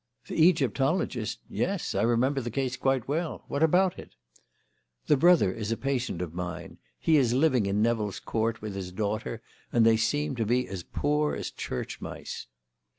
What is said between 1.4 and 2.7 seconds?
Yes, I remember the